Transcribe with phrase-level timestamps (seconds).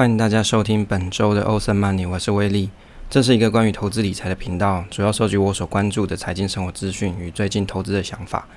[0.00, 2.70] 欢迎大家收听本周的欧森曼尼我是威利。
[3.10, 8.48] 这是一个关于投资理财的频道，主要收集我所关注的财经生活资讯与最近投资的想法。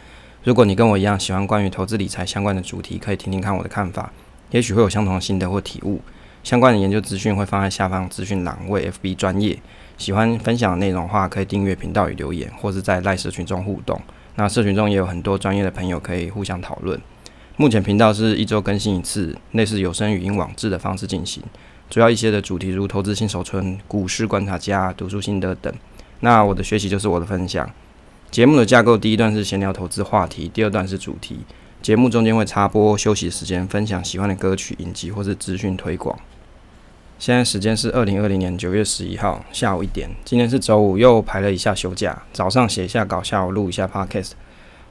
[0.45, 4.13] 如果你跟我一样喜欢关于投资理财相关的主题，可以听听看我的看法，
[4.51, 5.99] 也许会有相同的心得或体悟。
[6.45, 9.59] 相关的研究资讯会放在下方资讯栏位 FB 专业。
[9.97, 14.01] 喜欢分享的内容的话，可以订阅频道与留言，或是在赖社群中互动。
[14.35, 16.97] 那社群中也有很多专业的朋友可以互相讨论。
[17.55, 21.43] 目前频道是一周更新一次，类似有声语音网志的方式进行。
[21.87, 25.71] 主要一些的主题如投资新手村、股市观察家、读书心得等。
[26.21, 27.69] 那我的学习就是我的分享。
[28.31, 31.41] 节目的架构，第一段是闲聊投资话题，第二段是主题。
[31.83, 36.17] 节目中间会插播休息时间，分享喜欢的歌曲、影集或是资讯推广。
[37.19, 40.09] 现在时间是二零二零年九月十一号下午一点。
[40.25, 44.31] 今天是周五，又排了一下休假，早上写一下稿，下午录一下 podcast。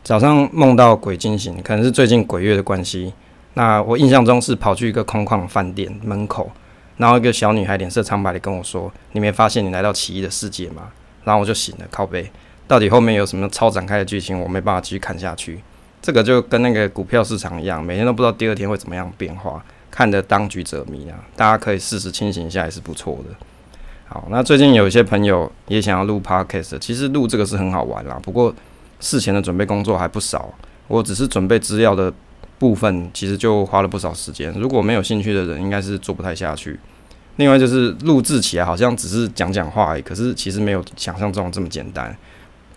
[0.05, 3.13] 早上梦到鬼惊醒，可能是最近鬼月的关系。
[3.55, 6.51] 那我印象中是跑去一个空旷饭店门口，
[6.97, 10.89] 然后一个小女孩脸色苍白的跟我说：“你没发现你来到奇异的世界吗？”
[11.23, 12.29] 然后我就醒了，靠背。
[12.67, 15.61] 到底后面有什么超展开的剧情，我没办法继续看下去。
[16.01, 21.17] 这个就跟那个股票市场一样，每天都不知道第二天会怎么样变化，看得当局者迷啊。
[21.37, 23.37] 大家可以适时清醒一下，也是不错的。
[24.09, 28.53] 好，那最近有一些朋友也想要录 podcast，其实录这个是很好玩啦，不过。
[29.03, 30.55] 事前的准备工作还不少，
[30.89, 32.11] 我只是准备资料的
[32.59, 34.51] 部分，其实就花了不少时间。
[34.57, 36.79] 如果没有兴趣的人，应该是做不太下去。
[37.37, 42.17] 另外就是录制起来好像只是讲讲话，可是其实没有想象中这么简单。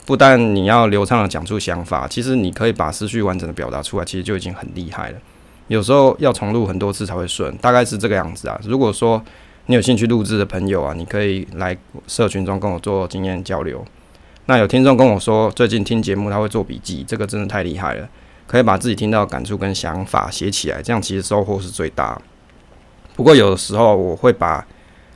[0.05, 5.17] 不但你要流畅的讲出想法，其实你可以把思绪完整的表达出来，其实就已经很厉害了。
[5.67, 8.59] 有时候要重录很多次才会顺，大概是这个样子啊。
[8.63, 9.21] 如果说
[9.65, 11.75] 你有兴趣录制的朋友啊，你可以来
[12.07, 13.83] 社群中跟我做经验交流。
[14.47, 18.07] 那有听众跟我说，最近听节目他会做笔记，这个真的太厉害了，
[18.45, 22.21] 可以把自己听到的感触跟想法写起来，这样其实收获是最大。
[23.15, 24.63] 不过有的时候我会把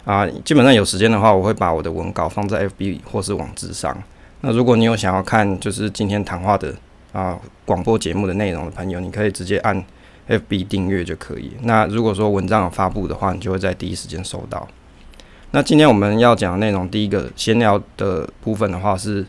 [0.04, 3.96] 啊，基本上有时间的话，我会把我的文稿放在 FB 或是网志上。
[4.42, 6.74] 那如果你有想要看就是今天谈话的
[7.12, 9.86] 啊广播节目的内容的朋友，你可以直接按
[10.28, 11.52] FB 订阅就可以。
[11.62, 14.68] 那如果说文章有发布的话，你就会在第一时间收到。
[15.52, 19.26] 那今天我们要讲的内容，第一个闲聊的部分的话是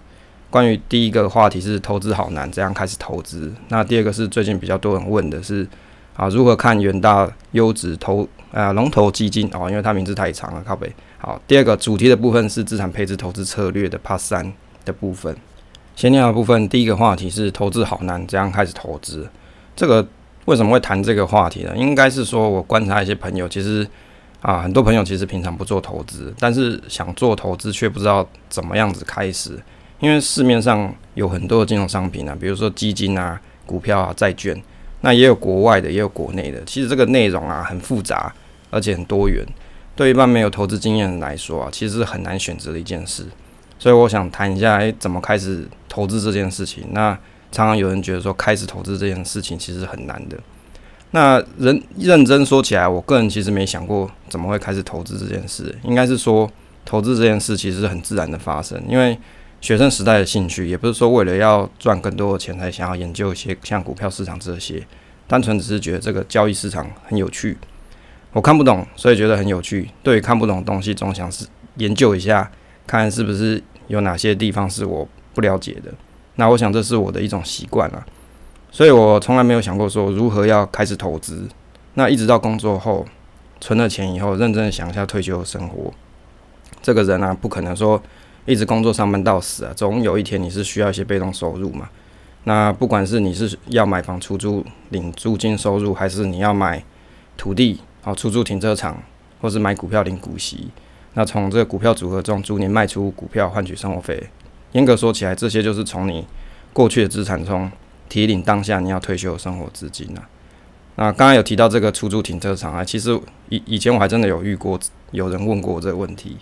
[0.50, 3.50] 关于第一个话题是投资好难，怎样开始投资？
[3.68, 5.66] 那第二个是最近比较多人问的是
[6.14, 10.92] 啊，如何看远大优质投啊龙头基金哦，因为它名字太长了，靠北。
[11.16, 14.52] 好，第二个主题的部分是资产配置投资策略的 Part 三
[14.84, 15.34] 的部分。
[15.96, 19.26] 闲聊的部分，第一个话题是投资好难，怎样开始投资？
[19.74, 20.06] 这个
[20.44, 21.72] 为什么会谈这个话题呢？
[21.74, 23.88] 应该是说我观察一些朋友，其实。
[24.40, 29.58] 啊，很多朋友其实平常不做投资，但是想做投资却不知道怎么样子开始，
[29.98, 34.58] 因为市面上有很多的金融商品啊，比如说基金啊、股票啊、债券，
[35.02, 36.64] 那也有国外的，也有国内的。
[36.64, 38.34] 其实这个内容啊很复杂，
[38.70, 39.46] 而且很多元，
[39.94, 43.26] 对一般没有投资经验的来说啊，其实是很难选择的一件事。
[43.78, 46.84] 所以我想谈一下，诶，怎么开始投资这件事情？
[46.92, 47.12] 那
[47.52, 50.38] 常常有人觉得说，开始投资这件事情其实很难的。
[51.12, 55.76] 那人认真说起来，我个人其实没想过怎么会开始投资这件事。
[55.82, 56.48] 应该是说，
[56.84, 58.80] 投资这件事其实很自然的发生。
[58.88, 59.18] 因为
[59.60, 64.86] 学生时代的兴趣，也不是说为了要赚更多的钱才想要研究一些像股票市场这些，
[65.26, 67.58] 单纯只是觉得这个交易市场很有趣。
[68.32, 69.90] 我看不懂，所以觉得很有趣。
[70.04, 71.44] 对于看不懂的东西，总想是
[71.78, 72.48] 研究一下，
[72.86, 75.92] 看是不是有哪些地方是我不了解的。
[76.36, 78.06] 那我想这是我的一种习惯了。
[78.72, 81.48] 所以我从来没有想过说如何要开始投资。
[81.94, 83.04] 那一直到工作后
[83.60, 85.92] 存了钱以后，认真的想一下退休生活。
[86.80, 88.00] 这个人啊，不可能说
[88.46, 91.88] 一直工作上班到死啊，总有一天你是需要一些被动收入嘛。
[92.44, 96.82] 那不管是你是要买房出租领租金收入，还是你要买
[97.36, 99.02] 土地啊出租停车场，
[99.40, 100.68] 或是买股票领股息，
[101.14, 104.30] 那从这个股票组合中逐年卖出股票换取生活费。
[104.72, 106.24] 严格说起来，这些就是从你
[106.72, 107.70] 过去的资产中。
[108.10, 110.28] 提领当下你要退休的生活资金啊，
[110.96, 113.18] 那刚刚有提到这个出租停车场啊，其实
[113.48, 114.78] 以以前我还真的有遇过
[115.12, 116.36] 有人问过这个问题，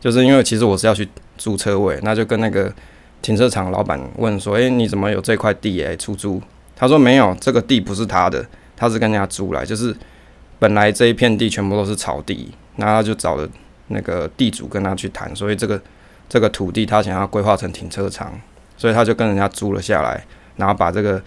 [0.00, 1.08] 就是因为其实我是要去
[1.38, 2.70] 租车位，那就跟那个
[3.22, 6.42] 停车场老板问说，诶，你怎么有这块地诶，出租？
[6.74, 8.44] 他说没有，这个地不是他的，
[8.76, 9.96] 他是跟人家租来，就是
[10.58, 13.48] 本来这一片地全部都是草地，那他就找了
[13.86, 15.80] 那个地主跟他去谈，所以这个
[16.28, 18.32] 这个土地他想要规划成停车场，
[18.76, 20.24] 所以他就跟人家租了下来。
[20.56, 21.22] 然后把这个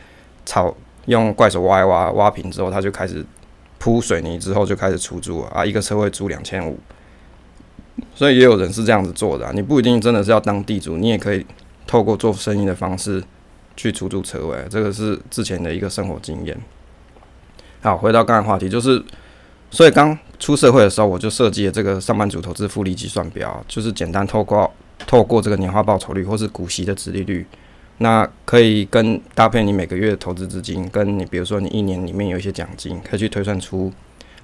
[0.46, 0.76] 草
[1.06, 3.26] 用怪手挖一挖，挖平之后，他就开始
[3.80, 6.80] 铺水泥，之后就开始出租啊，一个车位租两千五。
[8.14, 11.46] 所以也有人是这样子做的啊，你不一定真的是要当地主，你也可以
[11.88, 13.24] 透过做生意的方式
[13.78, 16.58] 去出租车位，这个是之前的一个生活经验。
[17.82, 19.02] 好，回到刚才话题，就是
[19.72, 24.70] 所以刚出社会的时候，我就设计了这个上班族投资复利计算表，就是简单透过
[25.08, 27.46] 透过这个年化报酬率或是股息的殖利率，
[28.00, 33.92] 那可以跟搭配你每个月的投资资金，跟你比如说你一年里面有一些奖金，可以去推算出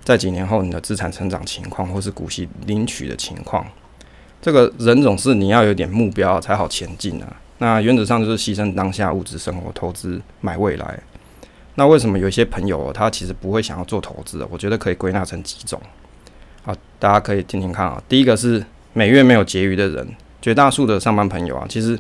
[0.04, 3.66] 在几年后你的资产成长情况或是股息领取的情况。
[4.42, 7.36] 这个人总是你要有点目标才好前进啊。
[7.60, 11.00] 那原则上就是牺牲当下物质生活，投资买未来。
[11.76, 14.44] 那为什么有一些朋友他其实不会想要做投资？
[14.50, 15.80] 我觉得可以归纳成几种。
[16.64, 18.02] 好，大家可以听听看啊。
[18.10, 20.08] 第一个是每月没有结余的人，
[20.42, 22.00] 绝大数的上班朋友啊，其实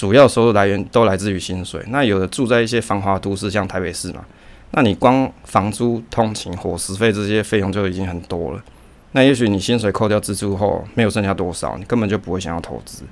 [0.00, 1.84] 主要收入来源都来自于薪水。
[1.88, 4.24] 那有的住在一些繁华都市，像台北市嘛，
[4.70, 8.64] 那你光房租、通勤、伙食费这些费用就已经很多了。
[9.12, 13.02] 那也许你薪水扣掉支出后没有剩下多少，你根本就不会想要投资。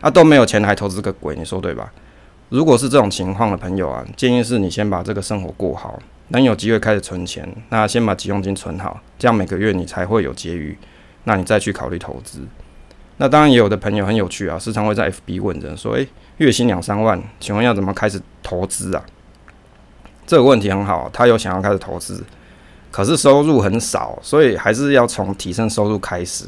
[0.00, 1.92] 啊，都没有钱还投资个鬼，你说对吧？
[2.48, 5.96] 如果是这种情况的朋友啊，建议是你先把这个生活过好，
[6.32, 10.76] 等有机会开始存钱，那先把急用金存好，这样每个月你才会有结余，
[11.22, 12.40] 那你再去考虑投资。
[13.18, 16.04] 那当然也有的朋友很有趣啊，时常会在 FB 问人说：“诶、
[16.38, 19.04] 月薪两三万，请问要怎么开始投资啊？”
[20.26, 22.24] 这个问题很好，他有想要开始投资，
[22.90, 26.46] 可是收入很少，所以还是要从提升收入开始。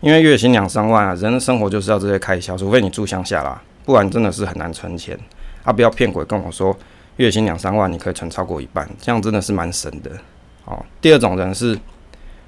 [0.00, 5.16] 因为月薪两三万啊，人的生活就是要这些开销，除非你住乡下啦，不然真的是很难存钱。
[5.62, 6.76] 啊，不要骗鬼跟我说
[7.18, 10.10] 月薪两三万你可以存超过一半，这样真的是蛮神的。
[10.64, 11.78] 哦，第二种人是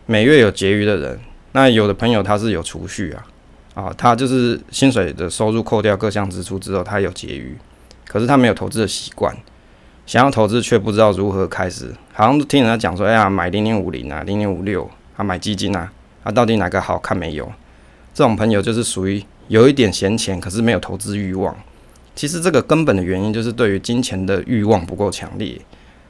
[0.06, 1.20] 每月有结余的人，
[1.52, 3.24] 那有的朋友他是有储蓄啊，
[3.74, 7.56] 啊，他就是薪水的收入扣掉各项支出之后，他有结余，
[8.06, 9.36] 可是他没有投资的习惯，
[10.06, 15.92] 想要投资却不知道如何开始，好像听人家讲说，哎呀，买零零五零啊，零零五六啊，买基金啊。
[16.22, 17.52] 啊，到底哪个好看没有？
[18.14, 21.54] 这种朋友就是属于有一点闲钱，可是没有投资欲望。
[22.14, 25.60] 其实这个根本的原因就是对于金钱的欲望不够强烈，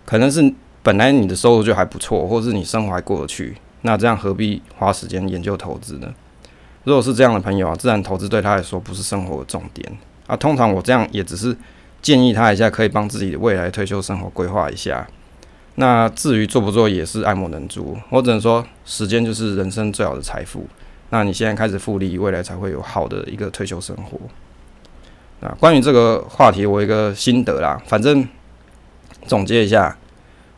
[0.04, 6.14] 可能是本来你的收入就还不错，或是你生活还过得去，那这样何必花时间研究投资呢？
[6.84, 9.90] 如果是这样的朋友啊，自然投资对他来说不是生活的重点
[10.26, 10.36] 啊。
[10.36, 11.56] 通常我这样也只是
[12.00, 15.06] 建议他一下，可以帮自己的未来退休生活规划一下。
[15.76, 20.66] 那至于做不做也是爱莫能助，我只能说时间就是人生最好的财富。
[21.10, 24.18] 那你现在开始复利，未来才会有好的一个退休生活。
[25.40, 28.26] 那关于这个话题，我有一个心得啦，反正
[29.26, 29.96] 总结一下，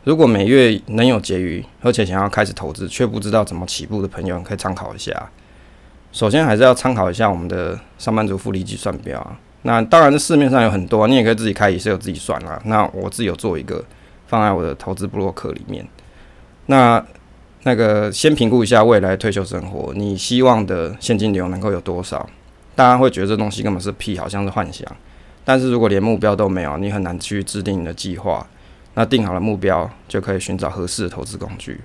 [0.03, 5.29] 如果每月能有结余，而且想要开始投资却不知道怎么起步的朋友，可以参考一下。
[6.17, 9.37] 首先还是要参考一下我们的上班族复利计算表啊。
[9.61, 12.59] 那当然，市面上有很多，你也可以自己开，也是有自己算啦。
[12.65, 13.85] 那我自己有做一个。
[14.25, 15.87] 放在我的投资部落格里面。
[16.65, 17.01] 那
[17.63, 22.27] 那个先评估一下未来退休生活，你希望的现金流能够有多少？
[22.75, 24.85] 大家会觉得这东西根本是屁，好像是幻想。
[25.45, 28.45] 但是如果连目标都没有，你很难去制定你的计划。
[28.95, 31.79] 那定好了目标，就可以寻找合适的投资工具。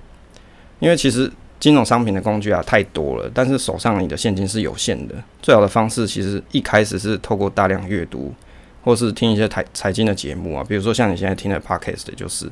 [0.79, 5.15] 因为其实金融商品的工具啊太多了，但是手上你的现金是有限的。
[5.41, 8.33] 最好的方式其实一开始是透过大量阅读。
[8.85, 12.51] 或是听一些财财经的节目啊，比如说像你现在听的 Podcast，就是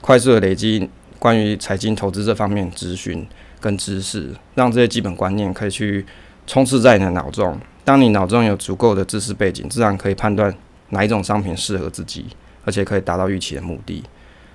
[0.00, 0.90] 快速的累积
[1.20, 3.24] 关于财经投资这方面资讯
[3.60, 6.04] 跟知识，让这些基本观念可以去
[6.48, 7.56] 充斥在你的脑中。
[7.84, 10.52] 当你脑中有足够的知识背景，自然可以判断
[10.88, 12.26] 哪一种商品适合自己，
[12.64, 14.02] 而且可以达到预期的目的。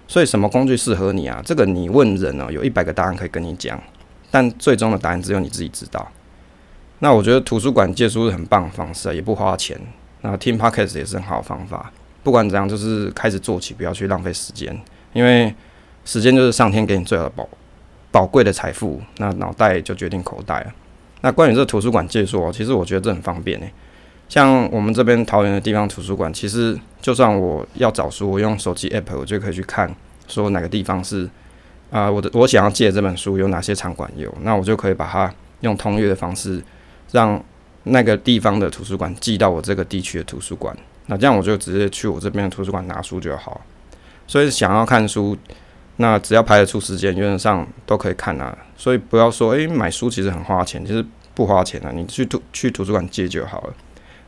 [0.08, 1.42] 所以，什么工具适合你啊？
[1.46, 3.82] 这个你问人哦，有一百个答案可以跟你讲，
[4.32, 6.08] 但最终的答案只有你自己知道。
[7.00, 9.80] 那我觉得图书馆借书是很棒的方式啊，也不花钱。
[10.22, 11.92] 那听 Podcast 也是很好的方法。
[12.24, 14.76] 不管怎样，就是开始做起，不要去浪费时间，
[15.14, 15.54] 因为
[16.06, 17.48] 时间就是上天给你最好的宝
[18.12, 19.02] 宝贵的财富。
[19.18, 20.74] 那脑袋就决定口袋了。
[21.22, 23.72] 那关于这图书馆借书，其实我觉得这很方便诶。
[24.30, 29.94] 像我们这边桃园的地方图书馆，其实就算我要找书，我用手机 App 我就可以去看，
[30.28, 31.30] 说哪个地方是
[31.92, 36.62] 啊、我的我想要借这本书有哪些场馆有，那我就可以把它用通阅的方式
[37.12, 37.44] 让。
[37.90, 43.62] 那个地方的图书馆寄到我这个地区的图书馆，那这样我就直接去我这边的图书馆拿书就好。
[44.28, 45.38] 所以想要看书，
[45.96, 48.58] 那只要排得出时间，原则上都可以看啊。
[48.76, 51.90] 所以不要说，诶、买书其实很花钱，其实不花钱啊。
[51.96, 53.74] 你去图去图书馆借就好了。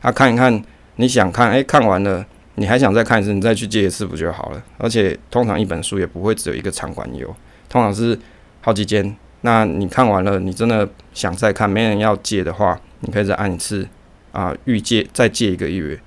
[0.00, 0.62] 啊，看一看
[0.96, 2.24] 你想看，诶、欸，看完了
[2.56, 4.62] 你还想再看一次，你再去借一次不就好了？
[4.78, 7.26] 而且通常一本书也不会只有一个场馆有，
[7.68, 8.18] 通常是
[8.60, 9.16] 好几间。
[9.42, 12.78] 那你看完了，你真的想再看，没人要借的话。
[13.02, 13.88] 你可以再按一次
[14.30, 15.98] 啊，预借再借一个月，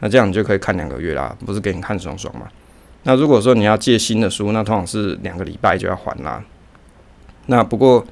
[0.00, 2.48] 那这样你就可以看两个月啦，不是给你看爽爽嘛？
[3.02, 6.42] 那如果说你要借新的书，那通常是两个礼拜就要还啦。
[7.44, 8.02] 那不过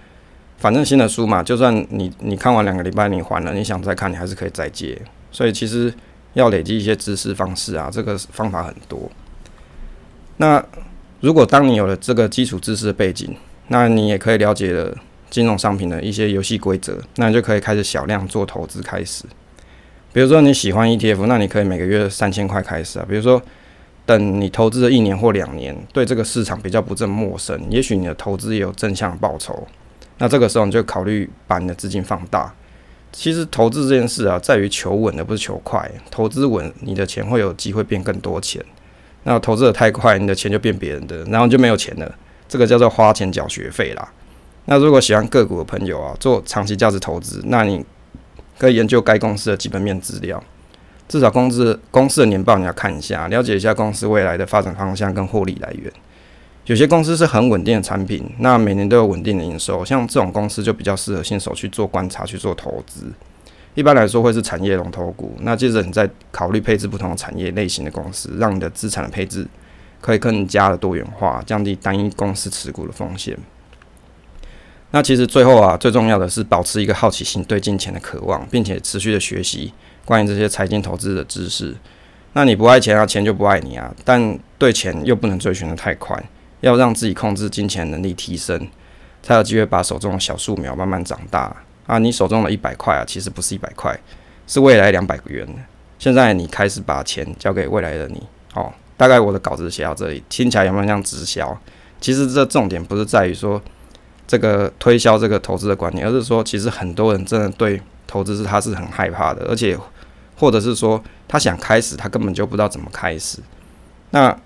[0.58, 5.00] 反正新的书嘛，就算你你看完两个礼拜你还了，你想再看你还是可以再借。
[5.30, 5.92] 所以其实
[6.34, 9.10] 要累积一些知识方式啊，这个方法很多。
[10.38, 10.64] 那
[11.20, 13.34] 如果当你有了这个基础知识的背景，
[13.68, 14.94] 那你也可以了解了
[15.30, 19.24] 金融商品的一些游戏规则，那你就可以开始小量做投资开始。
[20.12, 23.06] 比如说你喜欢 ETF，那你可以每个月三千块开始啊。
[23.08, 23.42] 比如说
[24.04, 29.66] 等你投资了一年或两年，对这个市场比较不这么陌生，也许你的投资也有正向报酬，
[30.18, 32.54] 那这个时候你就考虑把你的资金放大。
[33.18, 35.90] 其实投资这件事啊，在于求稳而不是求快。
[36.10, 38.62] 投资稳，你的钱会有机会变更多钱；
[39.22, 42.14] 那投资的太快，你的钱就变别人的，然后就没有钱了。
[42.46, 44.06] 这个叫做花钱缴学费啦。
[44.66, 47.82] 那如果喜欢个股的朋友啊，做长期价值投资，那你
[48.58, 50.40] 可以研究该公司的基本面资料，
[51.08, 55.90] 至少公司公司的年报你要看一下，了解一下公司未来的发展方向跟获利来源。
[56.66, 63.06] 有些公司是很稳定的产品，那每年都有稳定的营收，像这种公司就比较适合新手去做观察、去做投资。
[63.74, 65.36] 一般来说会是产业龙头股。
[65.42, 69.46] 那接着你再考虑配置不同的产业类型的公司，让你的资产的配置
[70.00, 73.38] 可以更加的多元化，降低单一公司持股的风险。
[74.90, 79.72] 那其实最后啊，最重要的是保持一个好奇心、对金钱的渴望，并且持续的学习
[80.04, 81.76] 关于这些财经投资的知识。
[82.32, 86.20] 那你不爱钱啊，钱就不爱你啊，但对钱又不能追寻的太快。
[86.66, 88.68] 要让自己控制金钱能力提升，
[89.22, 91.54] 才有机会把手中的小树苗慢慢长大
[91.86, 91.98] 啊！
[91.98, 93.96] 你手中的一百块啊，其实不是一百块，
[94.48, 95.46] 是未来两百个元。
[95.96, 98.20] 现在你开始把钱交给未来的你，
[98.54, 101.56] 哦，大概我的稿子写到这里，听起来有没有像直销？
[102.00, 103.62] 其实这重点不是在于说
[104.26, 109.78] 这个推销这个投资的观念，而是说其实很多人真的对投资是他是很害怕的，而且
[110.36, 113.38] 或者是说他想开始，他根本就不知道怎么开始。
[114.10, 114.36] 那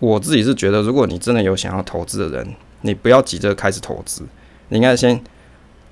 [0.00, 4.22] 我自己是觉得，如果你真的有想要投资的人，你不要急着开始投资，
[4.68, 5.22] 你应该先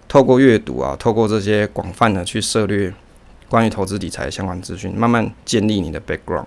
[0.08, 2.92] 透过阅读啊，透过这些广泛的去涉猎
[3.48, 6.46] 关于投资理财相关资讯，慢慢建立你的 background。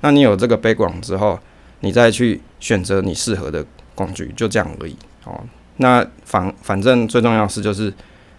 [0.00, 1.38] 那你有这个 background 之后，
[1.80, 5.40] 你再去选择你适合的工具，就这样而已哦。
[5.78, 7.92] 那反反正最重要是，就是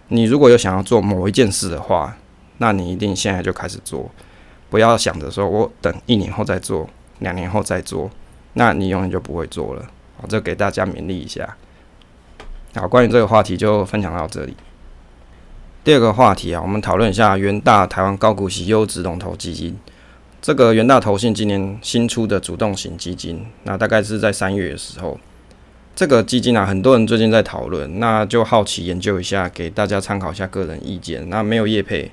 [0.08, 2.16] 你如果有想要做某一件事的话，
[2.58, 4.10] 那你一定现在就开始做，
[4.70, 8.10] 不要想着说我等一年后再做，两年后再做。
[8.58, 9.82] 那你永远就不会做了，
[10.16, 11.56] 好，这给大家勉励一下。
[12.74, 14.56] 好，关于这个话题就分享到这里。
[15.84, 19.78] 第二个话题啊，我们讨论一下元大台湾高股息优质龙头基金。
[20.42, 25.20] 这个元大投信今年新出的主动型基金，那大概是在三月的时候，
[25.94, 31.30] 这个基金啊，很多人最近在讨论，那就好奇研究一下，给大家参考一下个人意见。
[31.30, 32.10] 那没有业配，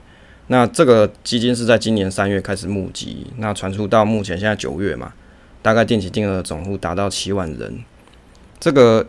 [0.48, 5.12] 那这个基金是在今年三月开始募集，那传出到目前现在九月嘛。
[5.66, 7.84] 大概定期定额的总户达到七万人，
[8.60, 9.04] 这个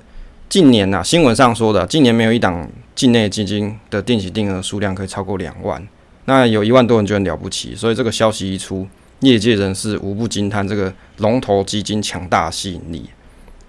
[0.48, 5.86] 近年呐、啊，新闻上说的，近年没有一档境内基金的定期定额数量可以超过两万，
[6.25, 8.88] 那有一万多人就很了不起，所以这个消息一出，
[9.20, 13.10] 业界人士无不惊叹这个龙头基金强大吸引力。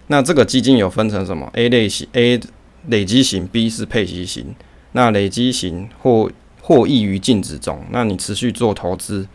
[0.07, 2.39] 那这个基金有分成什么？A 类型，A
[2.87, 4.55] 累积型，B 是配息型。
[4.93, 9.27] 那累积型或获益于净值中，那你持续做投资。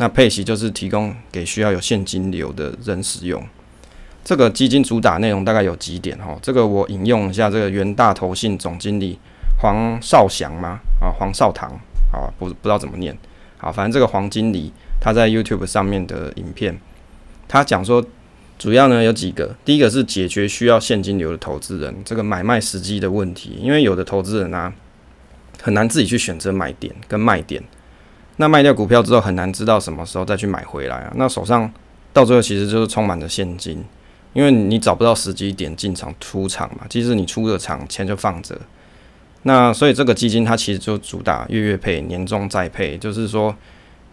[0.00, 3.46] 那配息就是提供给需要有现金流的人使用。
[4.24, 9.18] 这个基金主打内容大概有几点哈，这个我引用一下这个元大投信总经理
[9.60, 10.80] 黄少祥吗？
[11.02, 11.70] 啊，黄少棠
[12.10, 13.14] 啊，不不知道怎么念。
[13.58, 16.80] 好，反正这个黄经理他在 YouTube 上面的影片，
[17.46, 18.02] 他讲说
[18.58, 24.72] 主要呢有几个，第一个是解决需要现金流的投资人这个买卖时机的问题，因为有的投资人啊
[25.60, 27.62] 很难自己去选择买点跟卖点。
[28.40, 31.12] 那卖掉股票之后，很难知道什么时候再去买回来啊。
[31.14, 31.70] 那手上
[32.10, 33.84] 到最后其实就是充满着现金，
[34.32, 36.86] 因为你找不到时机点进场出场嘛。
[36.88, 38.58] 即使你出了场，钱就放着。
[39.42, 43.54] 那所以这个基金它其实就主打月月配、年终再配，就是说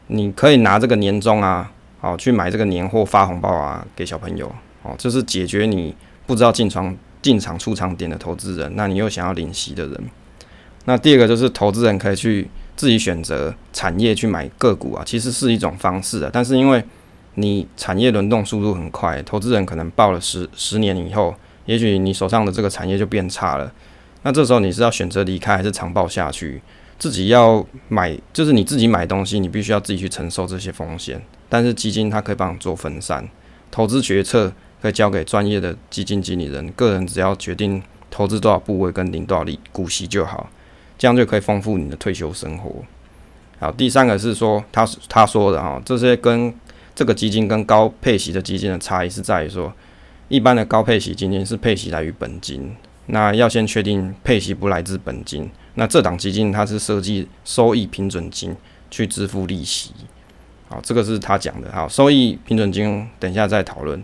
[0.08, 4.54] 你可以拿这个年终啊，好去买这个年货发红包啊给小朋友，
[4.84, 10.04] 哦，就是解决你不知道进场进场出场点的投资人，那你又想要领息的人。
[10.84, 12.50] 那第二个就是投资人可以去。
[12.78, 16.30] 自己选择产业去买个股啊，其实是一种方式啊。
[16.32, 16.82] 但是因为
[17.34, 23.70] 你产业轮动速度很快，投资人可能抱了十十年以后，也许你手上的这个产业就变差了。
[24.24, 26.62] 那这时候你是要选择离开，还是长抱下去？
[27.00, 31.22] 自己要买，就是你自己买东西，你必须要自己去承受这些风险。
[31.48, 33.30] 但是基金它可以帮你做分散，
[33.70, 40.50] 投资决策可以交给专业的基金经理人，个人只要决定投资多少部位跟领多少利股息就好。
[40.98, 42.72] 这样就可以丰富你的退休生活。
[43.60, 46.54] 好，第三个是说，他他说的哈，这些跟
[46.96, 49.74] 这个基金跟高配息的基金的差异是在于说，
[50.28, 52.76] 一般的高配息基金是配息来于本金，
[53.08, 55.50] 那要先确定配息不来自本金。
[55.76, 58.56] 那这档基金它是设计收益平准金
[58.90, 59.92] 去支付利息。
[60.70, 61.72] 好，这个是他讲的。
[61.72, 64.04] 好，收益平准金等一下再讨论。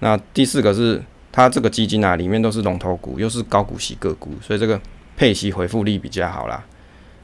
[0.00, 1.02] 那第四个是。
[1.32, 4.80] 它这个基金啊里面都是龙头股，又是高股息个股，所以这个
[5.16, 6.64] 配息回复力比较好啦。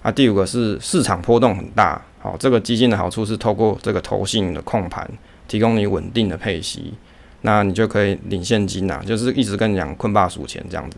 [0.03, 5.09] 啊，第五个是市场波动很大，好，这个基金的好处是透过这个投信的控盘，
[5.47, 6.95] 提供你稳定的配息，
[7.43, 10.97] 那你就可以领现金呐，就是一直跟你讲困霸数钱这样子。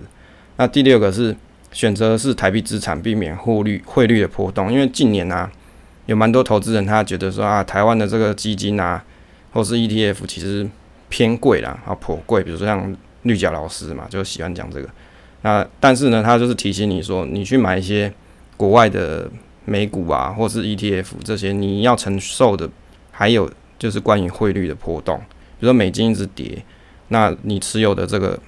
[0.57, 1.37] 那第六个是
[1.73, 5.51] 选择是台币资产，避免汇率汇率的波动，因为近年啊
[6.07, 9.05] 有蛮多投资人他觉得说啊，台湾的这个基金啊，
[9.53, 10.69] 或是 ETF 其实。
[11.11, 12.43] 偏贵啦，啊，颇贵。
[12.43, 14.89] 比如说像绿角老师嘛，就喜欢讲这个。
[15.45, 18.11] 那但是呢，他就是提醒你说，你去买一些
[18.57, 19.31] 国外的
[19.67, 22.67] 美股啊，或是 ETF 这些，你要承受的
[23.11, 25.19] 还有就是关于汇率的波动。
[25.19, 26.65] 比如说美金一直跌，
[27.09, 28.41] 那你持有的这个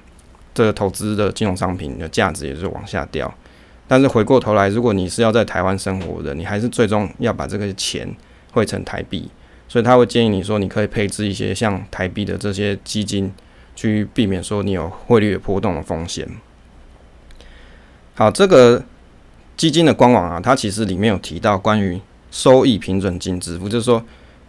[0.54, 3.32] 这个投资的金融商品的价值也是往下掉。
[3.86, 8.08] 但是回过头来，如果你是要在台湾生活的，你还是最终要把这个钱
[8.52, 9.30] 汇成台币。
[9.68, 13.30] 所以他会建议你说，你可以配置一些像台币的这些基金，
[13.74, 16.26] 去避免说你有汇率的波动的风险。
[18.18, 18.82] 好，这个
[19.58, 24.02] 基金的官网啊，它其实里面有提到关于收益平准金支付，就是说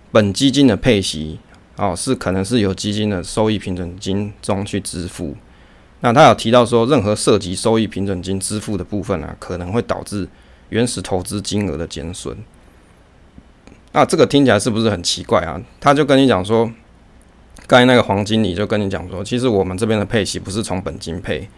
[0.10, 1.38] 本基金的配息
[1.76, 5.36] 哦，是可能是由基金的收益平准金中去支付。
[6.00, 10.30] 那他有提到说，任何涉及收益平准金支付的部分啊，可能会导致
[10.70, 12.38] 原始投资金额的减损。
[13.92, 15.62] 那这个听起来是不是很奇怪啊？
[15.82, 16.72] 他就跟你讲说，
[17.66, 21.50] 刚才那个黄经理就跟你讲说，其实我们这边的配息不是从本金配，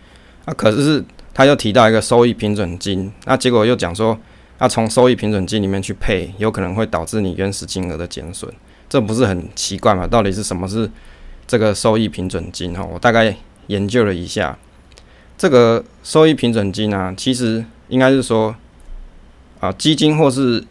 [0.46, 4.18] 啊，可是他又提到一个收益平准金，那结果又讲说，
[4.58, 8.52] 那从收益平准金里面去配，有可能会导致你原始金额的减损，
[8.90, 10.06] 这不是很奇怪吗？
[10.06, 10.90] 到底是什么是
[11.48, 12.74] 这个收益平准金？
[12.74, 13.36] 哈，我大概
[13.68, 14.58] 研究了一下，
[15.38, 18.56] 这个收益平准金啊，其实应该是说，
[19.60, 20.64] 啊，基金或是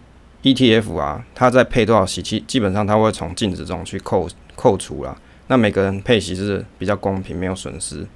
[0.42, 5.16] ETF 啊，它在配多少息，基基本上它会从净值中去扣扣除啦。
[5.46, 8.06] 那每个人配息是比较公平，没有损失。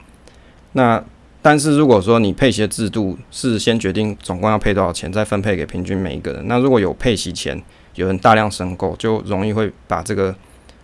[0.73, 1.03] 那
[1.45, 7.61] 但是如果说你配息的制度是先决定总共要配多少钱，再分配给平均每一个人，那如果有配息钱，
[7.97, 10.33] 有人大量申购，就容易会把这个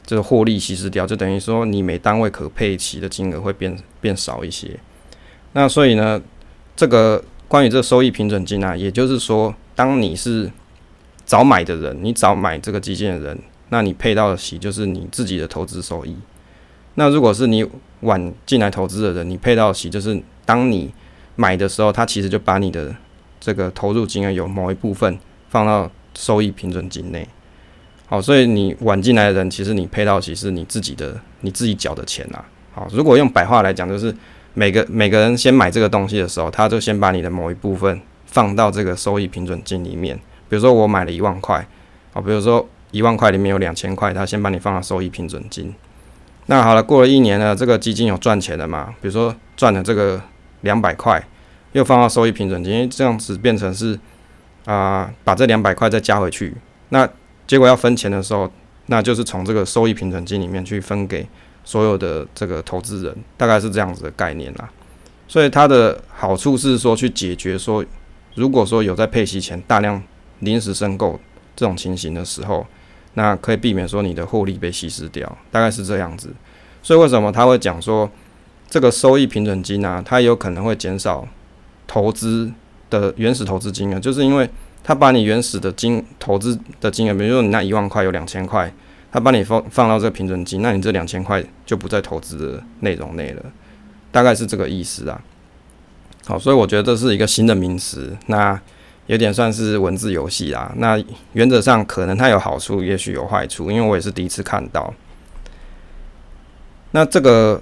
[0.05, 4.77] 这个获利稀释掉，就等于说你每单位可配息的金额会变变少一些。
[5.53, 6.21] 那所以呢，
[6.75, 10.51] 这个关于这个收益平准金啊，也就是说，当你是
[11.25, 16.17] 早买的人，你早买这个基金的人，那你配到的息就是你自己的投资收益。
[16.97, 17.65] 那如果是你
[18.01, 20.93] 晚进来投资的人，你配到的息就是当你
[21.37, 22.95] 买的时候，他其实就把你的
[23.41, 27.27] 这个投入金额有某一部分放到收益平准金内。
[28.07, 32.45] 好，所以你晚进来的人，其实你配到的息是你自己的，你自己缴的钱啊。
[32.73, 34.15] 好，如果用白话来讲，就是
[34.55, 40.19] 每个每个人先买这个东西的时候，他就先把你的某一部分放到这个收益平准金里面。
[40.49, 41.67] 比如说我买了一万块，
[42.15, 45.75] 好，比如说一万块里面有两千块，他先帮你放到收益平准金。
[46.51, 48.95] 那好了，过了一年呢，这个基金有赚钱了嘛？
[49.03, 50.19] 比如说赚了这个
[50.63, 51.23] 两百块，
[51.73, 53.99] 又放到收益平准金，因为这样子变成是
[54.65, 56.55] 啊、把这两百块再加回去。
[56.89, 57.07] 那
[57.47, 58.51] 结果要分钱的时候，
[58.87, 61.29] 那就是从这个收益平准金里面去分给
[61.65, 64.71] 所有的这个投资人，大概是这样子的概念啦。
[65.27, 67.85] 所以它的好处是说，去解决说，
[68.35, 70.03] 如果说有在配息前大量
[70.39, 71.21] 临时申购
[71.55, 72.67] 这种情形的时候，
[73.19, 76.33] 那可以避免说你的获利被稀释掉，大概是这样子。
[76.85, 78.09] 所以为什么他会讲说
[78.71, 81.27] 这个收益平准金啊，它有可能会减少
[81.89, 82.53] 投资
[82.89, 84.49] 的原始投资金额，就是因为
[84.85, 88.73] 他把你原始的金投资的金额，比如说你那一万块有两千块，
[89.11, 93.43] 他把你放放到这个平准金，那你这两千块就不在投资的内容内了，
[94.13, 95.21] 大概是这个意思啊。
[96.25, 98.61] 好，所以我觉得这是一个新的名词，那。
[99.09, 100.73] 有点算是文字游戏啦。
[100.77, 104.95] 那原则上可能它有好处，也许有坏处，因为我也是第一次看到。
[106.93, 107.61] 那这个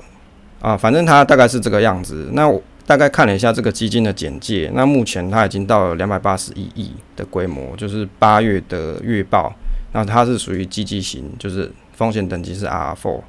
[0.60, 2.30] 啊，反正它大概是这个样子。
[2.32, 4.70] 那我大概看了一下这个基金的简介。
[4.74, 9.54] 那目前它已经到了两百八十一亿的规模，就是八月的月报。
[9.92, 13.20] 那它是属于基金型，就是风险等级是 RR4，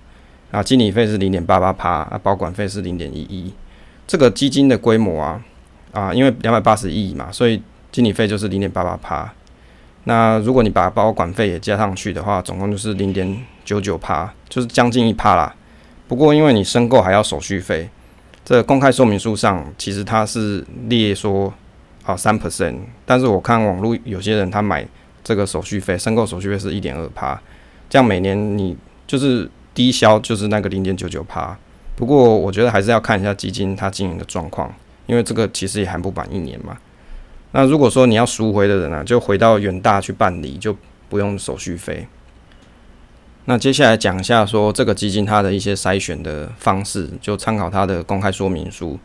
[0.51, 3.53] 啊，经理费是零点八八趴，啊，保管费是零点一一。
[4.05, 5.41] 这个基金的规模啊
[5.91, 9.33] 啊，因为两百八十亿嘛，所以经理费就是零点八八趴，
[10.03, 15.53] 那如果你把保管费也加上去的话，总共就是零点九九趴，就是将近一趴啦。
[16.07, 17.89] 不过因为你申购还要手续费，
[18.45, 21.53] 这公开说明书上其实它是列说
[22.03, 24.87] 啊三 percent，但是我看网络有些人他买
[25.23, 27.41] 这个手续费，申购手续费是一点二趴，
[27.89, 31.57] 这样每年你就是低消就是那个零点九九趴。
[31.95, 34.73] 不过我觉得还是要看一下基金它经营的状况，
[35.07, 36.77] 因为这个其实也还不满一年嘛。
[37.51, 40.75] 那如果说你要赎回的人啊，就回到远大去办理，就
[41.09, 42.07] 不用手续费。
[43.45, 48.99] 那接下来讲一下说这个基金它的一些筛选的方式，就参考它的公开说明书。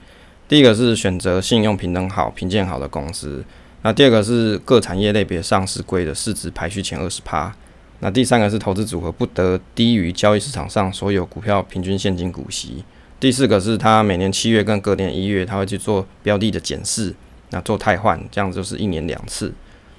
[0.49, 3.45] 第一个是选择信用平等好、评鉴好的公司。
[3.83, 7.55] 那第二个是各产业类别上市柜的市值排序前二十趴。
[8.01, 12.85] 那第三个是投资组合不得低于交易市场上所有股票平均现金股息。
[13.21, 17.15] 第四个是它每年七月跟隔年一月，它会去做标的的检视，
[17.53, 19.53] 那做汰换，这样就是一年两次。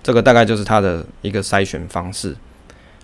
[0.04, 2.36] 这个大概就是它的一个筛选方式。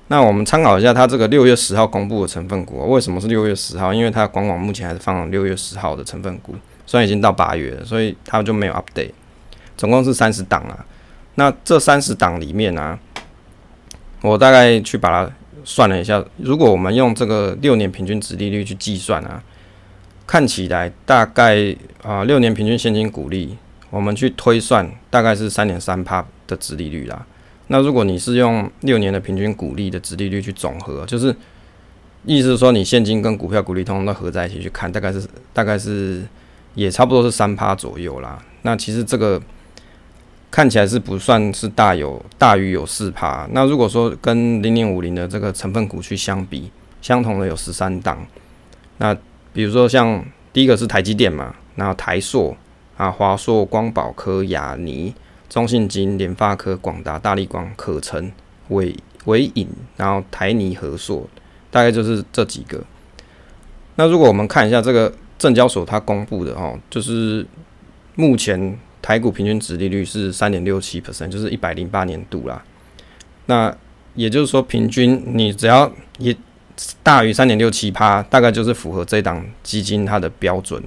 [0.08, 2.92] 那我们参考一下它这个六月十号公布的成分股。
[2.92, 3.94] 为什么是六月十号？
[3.94, 9.12] 因为它官网目前还是放六月十号的成分股，虽然已经到八月了，所以它就没有 update。
[9.78, 10.86] 总共是三十档啊。
[11.36, 13.00] 那这三十档里面啊，
[14.22, 15.32] 我大概去把它
[15.64, 19.42] 算了一下，如果我们用这个六年平均值利率去计算啊。
[20.28, 23.58] 看起来大概啊，六年平均现金股利，
[23.90, 27.26] 我们去推算大概是三点三趴的殖利率啦。
[27.68, 31.36] 那如果你是用六年的平均股利的殖利率去总和，就是
[32.26, 36.24] 意思是说你现金跟股票股利通通都合在一起去看，大概是大概是
[36.76, 38.44] 也差不多是三趴左右啦。
[38.64, 39.42] 那其实这个
[40.50, 43.48] 看起来是不算是大有大于有四趴。
[43.52, 46.72] 那如果说跟零零五零的这个成分股去相比，
[47.02, 48.26] 相同的有十三档，
[48.98, 49.16] 那。
[49.52, 50.24] 比如说像
[50.54, 52.56] 第一个是台积电嘛，然后台塑
[53.00, 55.14] 啊、华硕、光宝科、亚泥、
[55.48, 58.30] 中信金、联发科、广达、大力光、可成、
[58.68, 61.26] 纬纬颖，然后台泥、和硕，
[61.72, 62.84] 大概就是这几个。
[63.96, 67.48] 那如果我们看一下这个证交所它公布的哦，就是
[68.16, 72.62] 目前台股平均殖利率是三点六七 percent，就是一百零八年度啦。
[73.46, 73.74] 那
[74.16, 76.36] 也就是说，平均你只要也。
[77.04, 80.82] 大于三点六七趴，大概就是符合这档基金它的标准。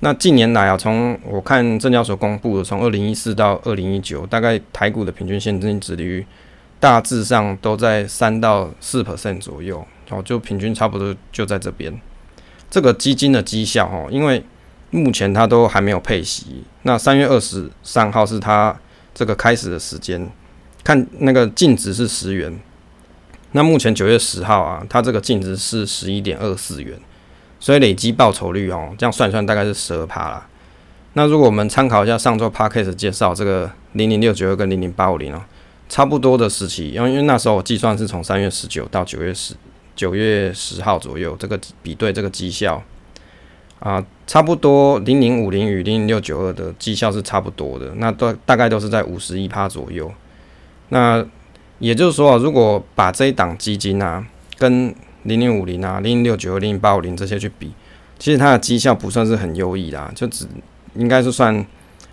[0.00, 6.24] 那近年来啊，从我看证交所公布的，从二零一四到二零一九，大概台股的平均现金值率
[6.78, 11.98] 大致上都在三到四 percent 左右，哦，就平均差不多就在这边。
[12.70, 14.44] 这个基金的绩效哦，因为
[14.90, 18.78] 目前它都还没有配息，那三月二十三号是它
[19.14, 20.28] 这个开始的时间，
[20.84, 22.54] 看那个净值是十元。
[23.52, 26.98] 那目前九月十号啊，它这个净值是十一点二四元，
[27.58, 30.46] 所以累积报酬率哦，这样算算大概是十二趴啦。
[31.14, 35.40] 那如果我们参考一下上周 Podcast 介绍这个零零六九二跟零零八五零哦，
[35.88, 39.54] 差不多的时期，因为因为那时候我计算是从三月十九到九月十
[39.94, 42.82] 九月十号左右，这个比对这个绩效
[43.78, 50.12] 啊，差不多零零五零与零零六九二的绩效是差不多的，那都大概都是在五十一趴左右。
[50.90, 51.24] 那
[51.78, 54.22] 也就是说啊，如果把这一档基金啊，
[54.58, 54.94] 跟
[55.26, 57.72] 零零五零啊、零零六九二、零零八五零这些去比，
[58.18, 60.46] 其实它的绩效不算是很优异啦，就只
[60.94, 61.64] 应该是算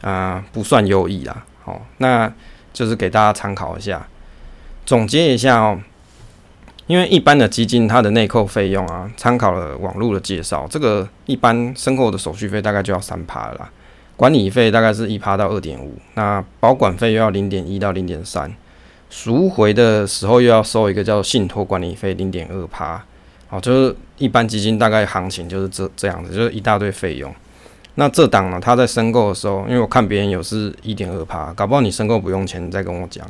[0.01, 1.45] 啊、不算优异啦。
[1.63, 2.31] 好，那
[2.73, 4.05] 就是给大家参考一下，
[4.85, 5.79] 总结一下哦。
[6.85, 13.69] 因为一般的基金它的内扣费用啊，参考了网络的介绍，这个一般申购的手续费大概就要三趴啦，
[14.17, 18.53] 管理费大概是一趴到二点五，那保管费又要零点一到零点三。
[19.13, 22.99] 赎回的时候又要收一个叫信托管理费零点二趴，
[23.47, 27.31] 好，就是一般基金大概行情就是这这样子，就是一大堆费用。
[27.93, 33.23] 那这档呢，他在申购的时候，因为我看别人有是一点二趴，搞不好你申购不用钱，你再跟我讲。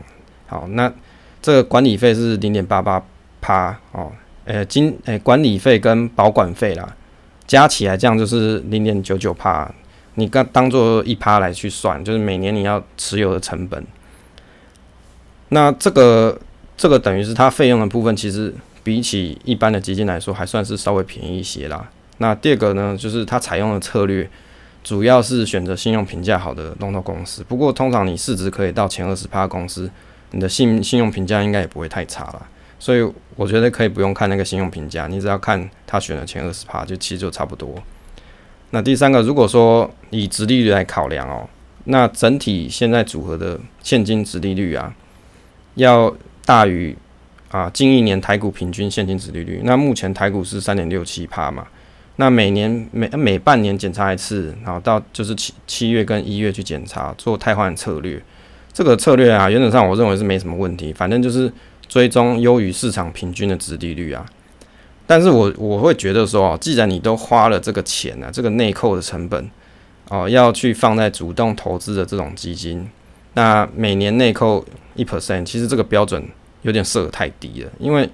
[0.48, 0.90] 好，那
[1.42, 3.04] 这个管理费是零点八八
[3.42, 4.10] 趴哦，
[4.46, 6.96] 呃，金诶管理费跟保管费啦，
[7.46, 9.70] 加起来这样就是零点九九趴，
[10.16, 13.86] 你刚当做一趴来去算，就是每年你要持有的成本。
[15.54, 16.38] 那这个
[16.76, 18.52] 这个等于是它费用的部分，其实
[18.84, 21.88] 比起一般的基金来说，还算是稍微便宜一些啦。
[22.18, 24.28] 那第二个呢，就是它采用的策略，
[24.84, 27.44] 主要是选择信用评价好的龙头公司。
[27.44, 29.88] 不过通常你市值可以到前二十趴公司，
[30.32, 32.42] 你的信信用评价应该也不会太差啦。
[32.80, 37.76] 所以我觉得可以不用看那个信用评价，你只要看它选的前二十趴，就其实就差不多。
[38.72, 41.48] 那第三个，如果说以殖利率来考量哦，
[41.86, 44.96] 那整体现在组合的现金殖利率啊。
[45.76, 46.14] 要
[46.46, 46.96] 大于
[47.50, 51.66] 啊近一年台股平均现金殖利率，那目前台股是三点六七趴嘛，
[52.18, 58.22] 那每年每每半年检查一次，然后到就是七七月跟一月去检查做汰换策略，
[58.72, 61.52] 这个策略啊原则上我认为是没什么问题，反正就是
[61.88, 64.26] 追踪优于市场平均的殖利率啊，
[65.08, 69.50] 但是我我会觉得说，既然你都花了这个钱啊，这个内扣的成本
[70.10, 72.88] 哦，要去放在主动投资的这种基金。
[73.34, 74.64] 那每年内扣
[74.96, 76.24] 一 percent，其实这个标准
[76.62, 77.72] 有点设得太低了。
[77.80, 78.10] 因为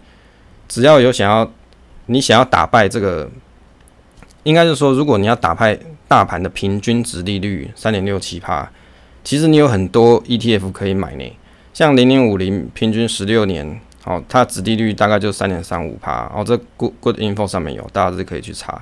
[0.68, 1.50] 只要有想要
[2.06, 3.30] 你想要打败这个，
[4.44, 5.78] 应该是说，如果你要打败
[6.08, 8.72] 大盘的平均值利率三点六七趴，
[9.24, 11.38] 其实你有很多 ETF 可以买呢。
[11.74, 18.82] 像零零五零平均十六年哦，它值利率大概就三点三五趴，哦，这 Good Good Info 上面有，大家是可以去查。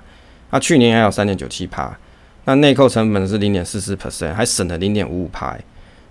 [0.52, 1.98] 那去年还有三点九七趴，
[2.46, 5.58] 那内扣成本是零点四四 percent，还省了零点五五趴，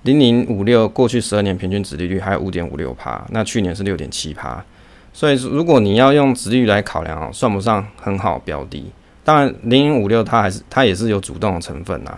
[0.07, 4.64] 零零五六过去十二年平均值利率还有五点五六趴，那去年是六点七趴，
[5.12, 8.90] 所以如果你要用值率来考量哦，算不上很好标的。
[9.23, 12.16] 当然零零五六它还是它也是有主动的成分呐，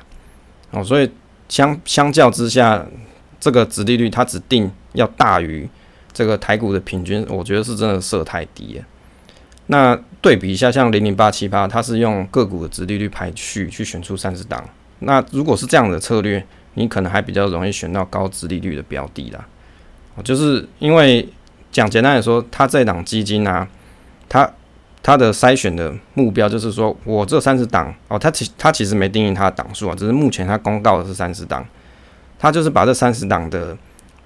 [0.71, 1.11] 哦，所以
[1.49, 2.87] 相相较之下，
[3.41, 5.69] 这个值利率它指定要大于。
[6.11, 8.85] 这个台股的平均，我觉得是真的设太低了。
[9.67, 14.69] 那对比一下，像零零八七八，它是用个股的值利率排序去选出三十档。
[15.01, 19.47] 那如果是这样的策略，你可能还比较容易选到高值利率的标的啦。
[20.25, 21.29] 就是因为
[21.71, 23.69] 讲简单来说，它这档基金啊，
[24.29, 24.51] 它
[25.03, 31.67] 它的筛选的目标就是说我这三十档哦，它其它其实没定义它的档数啊，只是目前它公告的是三十档，
[32.39, 33.77] 它就是把这三十档的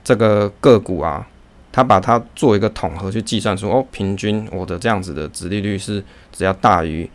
[0.02, 1.26] 这个个股啊。
[1.74, 7.08] 他把它做一个统合去计算说，哦，平均我的这样子的值利率是只要大于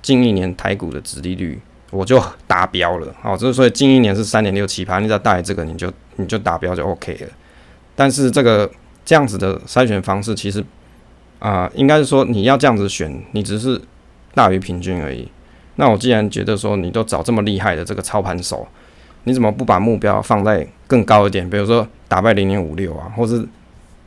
[0.00, 1.60] 近一年台股的值利率，
[1.94, 3.14] 我就达标了。
[3.22, 7.28] 好，就是说近一年是三点六七趴，你只要大于这个，你就你就达标就 OK 了。
[7.94, 8.68] 但是这个
[9.04, 10.62] 这样子的筛选方式，其实
[11.38, 13.80] 啊、应该是说你要这样子选，你只是
[14.34, 15.28] 大于平均而已。
[15.76, 18.66] 那我既然觉得说你都找这么厉害的这个操盘手，
[19.24, 21.48] 你怎么不把目标放在更高一点？
[21.48, 23.46] 比如说打败零零五六啊，或是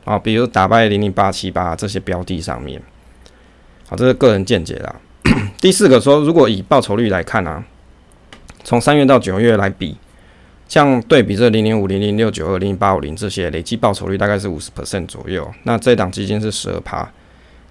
[0.04, 2.82] 啊，比如打败零零八七八这些标的上面，
[3.88, 4.96] 好，这是个人见解啦。
[5.60, 7.62] 第四个说，如果以报酬率来看啊，
[8.64, 9.96] 从三月到九月来比，
[10.68, 17.10] 像对比这零零五零零六九二零八五零这些累计报酬率大概是五十 percent 左右，那这档基金是十二趴。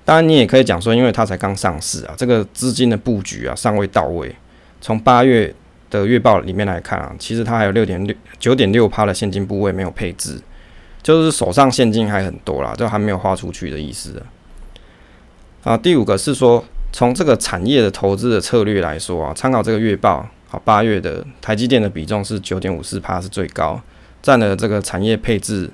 [0.03, 4.33] 当然，你也可以讲说，因为它才刚上市啊，这个资金的布局啊尚未到位。
[4.79, 5.53] 从八月
[5.89, 10.39] 的月报里面来看啊，其实它还有六点六九点六趴的现金部位没有配置。
[11.03, 14.21] 就是手上现金还很多啦，就还没有花出去的意思
[15.63, 15.77] 啊。
[15.77, 23.81] 第五个是说，从这个产业的投资的策略来说啊，参考这个月报，好，八月的台积电的比重是九点五四趴，是最高，
[24.21, 25.69] 占了这个产业配置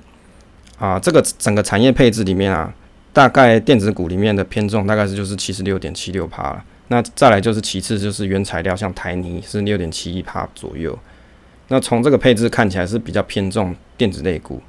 [0.78, 2.74] 啊，这个整个产业配置里面啊，
[3.12, 6.60] 大概电子股里面的偏重大概是就是七十六点七六趴。
[6.88, 10.98] 那再来就是其次就是原材料，像台泥是六点七一趴左右。
[11.68, 14.60] 那从这个配置看起来是比较偏重电子类股。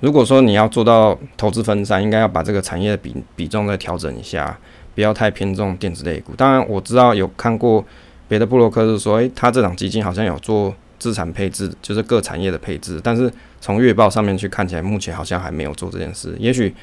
[0.00, 4.58] 如果说你要做到投资分散，应该要把这个产业的比比重再调整一下，
[4.94, 6.34] 不要太偏重电子类股。
[6.36, 7.82] 当然，我知道有看过
[8.28, 13.00] 别的部落客是说，诶、他这档基金好像有做资产配置，就是各产业的配置。
[13.02, 16.34] 但是从月报上面去看起来，目前好像还没有做这件事。
[16.38, 16.74] 也许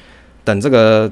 [0.44, 1.10] 等这个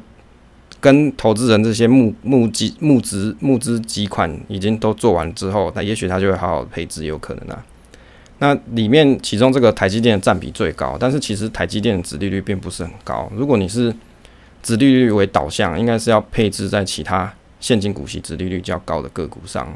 [0.81, 7.64] 跟投资人这些募募集募资募资集款已经都做完之后，那也许他就会好好配置，有可能啊。
[8.38, 13.31] 那里面其中这个台积电的占比最高，但是其实台积电的殖利率并不是很高。
[13.37, 13.95] 如果你是
[14.62, 19.69] 殖利率为导向，应该是要配置在其他现金股息殖利率较高的个股上。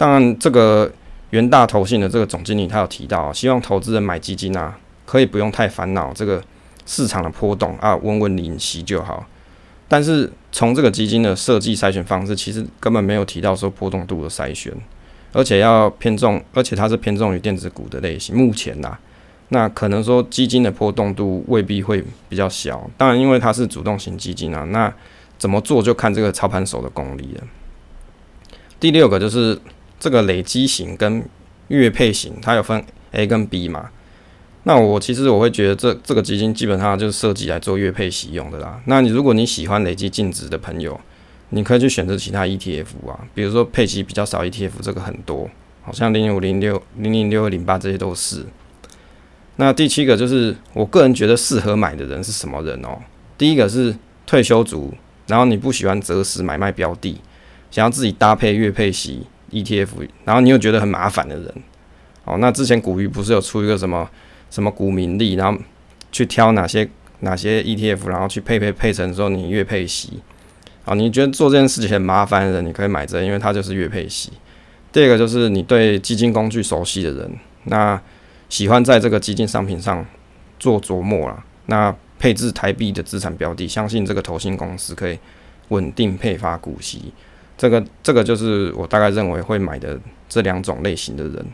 [0.00, 0.90] 当然，这个
[1.28, 6.42] 元大投信的这个总经理他有提到，希望投资人买基金啊，可以不用太烦恼这个
[6.86, 9.26] 市场的波动啊，稳稳领息就好。
[9.88, 14.72] 但是从这个基金的设计筛选方式，其实根本没有提到说波动度的筛选。
[15.34, 18.34] 而且要偏重，而且它是偏重于电子股的类型。
[18.34, 19.00] 目前呐、啊，
[19.50, 22.90] 那可能说基金的波动度未必会比较小。
[22.96, 24.90] 当然，因为它是主动型基金啊，那
[25.36, 27.44] 怎么做就看这个操盘手的功力了。
[28.80, 29.60] 第六个就是
[30.00, 31.22] 这个累积型跟
[31.68, 32.82] 月配型，它有分
[33.12, 33.90] A 跟 B 嘛。
[34.64, 38.80] 那我其实我会觉得这这个基金基本上就是设计来做月配息用的啦。
[38.86, 41.00] 那你如果你喜欢累积净值的朋友，
[41.50, 45.48] 你可以去选择其他 ETF 啊，比如说配息比较少 ETF，这个很多，
[45.82, 48.44] 好像零零五零六、零零六二零八这些都是。
[49.56, 52.98] 那第七个就是我个人觉得适合买的人是什么人哦？
[53.36, 53.94] 第一个是
[54.26, 54.92] 退休族，
[55.26, 57.18] 然后你不喜欢择时买卖标的，
[57.70, 61.54] 想要自己搭配月配息 ETF，然后你又觉得很麻烦的人。
[62.24, 64.08] 哦，那之前股鱼不是有出一个什么
[64.50, 65.58] 什么股民利，然后
[66.12, 66.88] 去挑哪些
[67.20, 70.20] 哪些 ETF，然后去配配配成之后你月配息。
[70.82, 74.32] 好，你觉得做这件事情很麻烦的人，你可以买这，因为它就是月配息。
[74.92, 77.30] 第二个就是你对基金工具熟悉的人，
[77.64, 78.00] 那
[78.48, 80.04] 喜欢在这个基金商品上
[80.58, 85.18] 做琢磨啦，那配置台币的资产标的，相信这个投信公司可以
[85.68, 87.12] 稳定配发股息。
[87.60, 91.46] 这个这个就是我大概认为会买的这两种类型的人。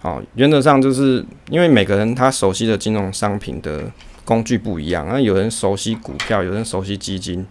[0.00, 3.82] 好，原则上就是因为每个人他熟悉的金融商品的
[4.24, 7.46] 工具不一样，那有人熟悉股票，有人熟悉基金。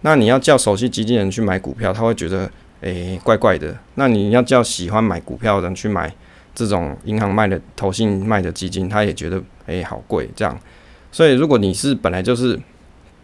[0.00, 3.76] 那你要叫熟悉基金人去买股票，他会觉得诶、怪怪的。
[3.96, 6.10] 那你要叫喜欢买股票的人去买
[6.54, 10.58] 这种银行卖的、投信卖的基金，他也觉得诶、好贵这样。
[11.12, 12.58] 所以如果你是本来就是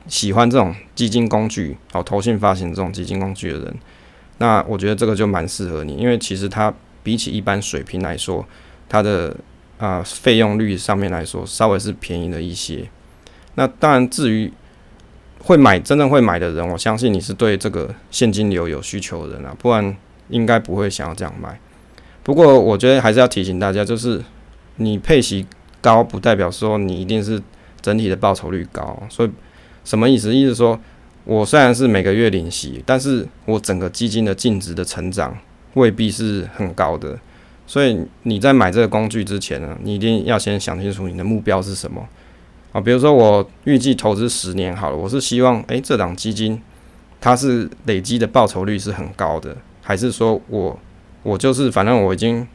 [0.06, 3.74] 喜欢这种基金工具，哦，投信发行这种基金工具的人，
[4.38, 8.44] 那我觉得这个就蛮适合你，因为其实它比起一般水平来说，
[8.88, 9.34] 它的
[9.78, 12.88] 啊费用率上面来说稍微是便宜了一些。
[13.54, 14.52] 那当然，至于
[15.40, 19.96] 会买真正会买的人，我相信你是对这个现金流有需求的人啊，不然
[20.28, 21.58] 应该不会想要这样买。
[22.22, 24.22] 不过我觉得还是要提醒大家，就是
[24.76, 25.46] 你配息
[25.80, 27.40] 高，不代表说你一定是
[27.80, 29.00] 整体的报酬率高。
[29.08, 29.30] 所以
[29.84, 30.34] 什么意思？
[30.34, 30.78] 意思说
[31.24, 35.36] 我虽然是每个月领息，但是我整个基金的净值的成长
[35.74, 37.18] 未必是很高的。
[37.66, 42.06] 所以你在买这个工具之前呢，你一定要先想清楚你的目标是什么。
[42.72, 46.60] 啊，比如说我预计投资十年好了，我是希望诶、这档基金
[47.20, 50.78] 它是累积的报酬率是很高的，还是说我
[51.22, 52.46] 我就是反正我已经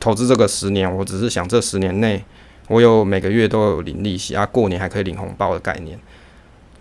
[0.00, 2.24] 投资这个十年，我只是想这十年内
[2.66, 5.96] 我有每个月都有领利息啊，过年还可以领红包的概念。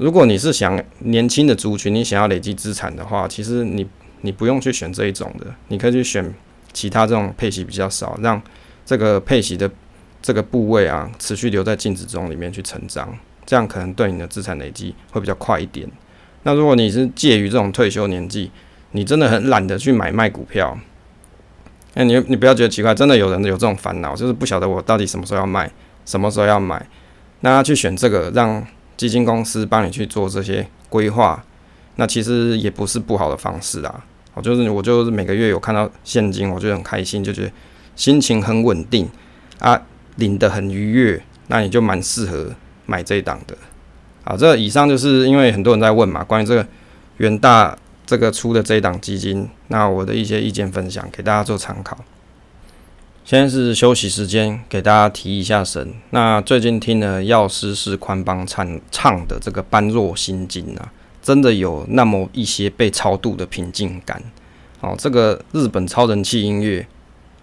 [0.02, 3.88] 如果你是想年轻的族群，你想要累积资产的话，其实你
[4.22, 6.34] 你不用去选这一种的，你可以去选
[6.74, 8.42] 其他这种配息比较少，让
[8.86, 9.72] 这个配息的。
[10.24, 13.12] 这个部位啊，持续留在净值中里面去成长，
[13.44, 15.90] 这样可能对你的资产累积会比较快一点。
[16.44, 18.52] 那如果你是介于这种退休年纪，
[18.92, 20.78] 你真的很懒得去买卖股票，
[21.96, 25.72] 哎，你你不要觉得奇怪，真的有人有这种烦恼，就是不晓得我到底什么时候要卖，
[26.06, 26.86] 什么时候要买。
[27.40, 28.64] 那他去选这个，让
[28.98, 31.44] 基金公司帮你去做这些规划，
[31.96, 34.06] 那其实也不是不好的方式啊。
[34.34, 37.52] 我就是我就是每个月有看到现金，我就很开心，就觉得
[37.96, 39.10] 心情很稳定
[39.60, 39.82] 啊。
[40.18, 42.54] 领得很愉悦，那你就蛮适合
[42.86, 43.56] 买这一档的。
[44.26, 46.68] 好，这以上就是因为很多人在问嘛，关于这个
[47.18, 47.76] 元大
[48.06, 51.98] 这个出的这一档基金，那我的一些意见分享给大家做参考。
[53.24, 55.94] 现在是休息时间，给大家提一下神。
[56.10, 64.22] 那最近听了药师寺宽邦唱唱的这个《般若心经》啊，真的有那么一些被超度的平静感。
[64.82, 66.86] 哦，这个日本超人气音乐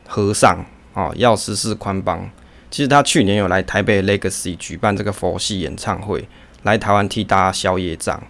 [0.06, 2.28] 和尚哦，药师寺宽邦。
[2.70, 6.28] 其实他去年有来台北 Legacy 举办这个佛系演唱会，
[6.64, 8.20] 来台湾替大家消业障。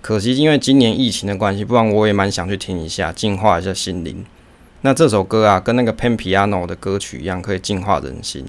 [0.00, 4.24] 可惜因为今年疫情的关系，不然我也蛮想去听一下，净化一下心灵。
[4.84, 8.44] 那这首歌啊，跟那个 Pan Piano 的歌曲一样，可以净化人心。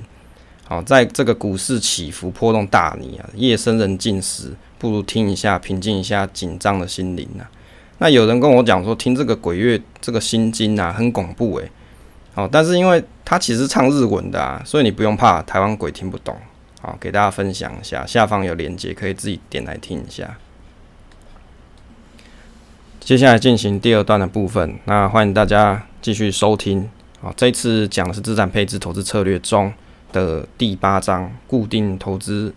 [0.66, 7.46] 好，在这个股市起伏波动大你啊，夜深人静时，不如听一下，平静一下紧张的心灵啊。
[8.00, 11.70] 那有人跟我讲说，听这个鬼月这个心经啊，很恐怖诶。
[12.34, 16.36] 好，但是因为他其实唱日文的啊，所以你不用怕台湾鬼听不懂。
[16.82, 20.36] 好，给大家分享一下，下方有链接可以自己点来听一下。
[23.06, 26.90] 接下来进行第二段的部分，那欢迎大家继续收听。
[27.20, 29.74] 好，这次讲的是资产配置投资策略中
[30.14, 32.54] 的第八章，固定投资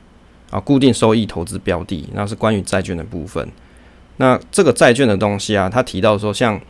[0.50, 3.48] 啊，固定收益投资标的，那是关于债券的部分。
[4.18, 6.61] 那这个债券的东西啊，他提到说像。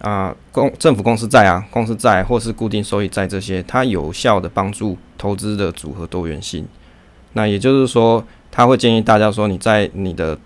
[0.00, 6.66] 啊，公政府公司债啊，公司债或是固定收益债这些，它有效的帮助投资的组合多元性。
[7.34, 10.38] 那也就是说，他会建议大家说，你在你的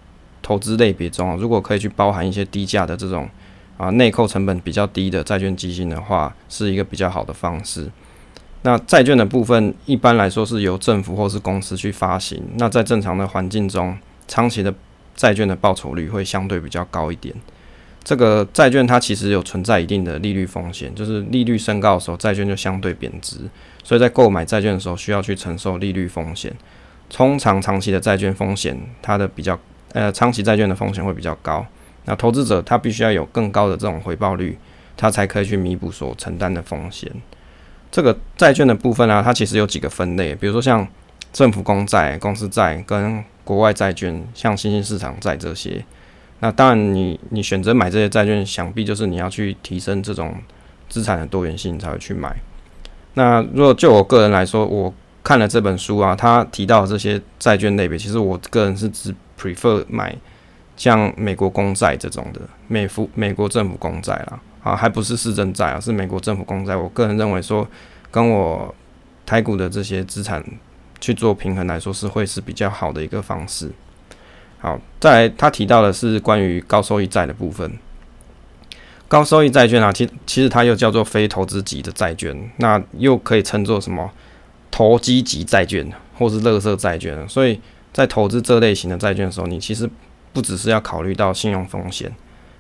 [0.44, 3.26] 投资类别中，如果可以去包含一些低价的这种
[3.78, 7.90] 啊内扣成本比较低的债券基金的话，是一个比较好的方式。
[8.62, 12.42] 那债券的部分一般来说是由政府或是公司去发行。
[12.57, 13.96] 那在正常的环境中，
[14.28, 14.72] 长期的
[15.16, 17.35] 债券的报酬率会相对比较高一点。
[18.02, 23.38] 这个债券它其实有存在一定的利率风险，就是利率升高的时候，债券就相对贬值，
[23.83, 26.54] 所以在购买债券的时候需要去承受利率风险。
[27.09, 29.59] 通常长期的债券风险，它的比较
[29.94, 31.66] 呃长期债券的风险会比较高。
[32.04, 34.59] 那投资者他必须要有更高的这种回报率，
[34.95, 37.11] 他才可以去弥补所承担的风险。
[37.90, 40.86] 这个债券的部分啊，它其实有几个分类，比如说像
[41.32, 45.84] 政府公债、公司债跟国外债券，像新兴市场债这些。
[46.40, 50.34] 那当然你，你选择买这些债券，想必就是你要去提升这种
[50.88, 52.36] 资产的多元性才会去买。
[53.14, 54.92] 那如果就我个人来说，我
[55.22, 60.16] 看了这本书啊，他提到这些债券类别，其实我个人是只 prefer 买
[60.76, 66.74] 像美国公债这种的美府美国政府公债啦，啊，还不是市政债啊，是美国政府公债。
[66.76, 67.66] 我个人认为说，
[68.11, 68.74] 跟我
[69.24, 70.45] 台股的这些资产
[71.01, 73.70] 去做平衡来说，是会是比较好的一个方式。
[74.59, 77.70] 好，再来，他提到的是关于高收益债的部分。
[79.07, 84.11] 高收益债券啊，其其实它又叫做非投资级的债券，那又可以称作什么
[84.70, 85.87] 投机级债券，
[86.18, 87.28] 或是垃圾债券。
[87.28, 87.61] 所以
[87.95, 89.88] 在投资这类型的债券的时候，你其实
[90.32, 92.12] 不只是要考虑到信用风险，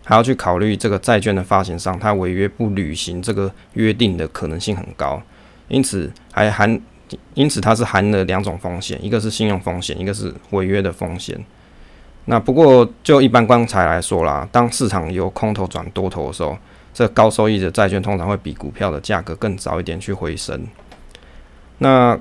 [0.04, 5.20] 还要去考虑这个债券的发行商他违约不履行这个约定的可能性很高，
[5.66, 6.80] 因此还含，
[7.34, 11.44] 因此它是含了两种风险，一个是信用风险，一个是违约的风险。
[12.26, 16.56] 那不过就一般观察来说啦，当市场由空头转多头的时候，
[16.94, 20.64] 这高收益的债券通常会比股票的价格更早一点去回升。
[21.78, 22.16] 那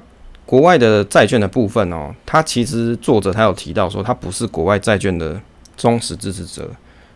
[0.46, 5.41] 国外的债券的部分哦，它其实作者他有提到说，他不是国外债券的
[5.78, 6.70] 忠实支持者，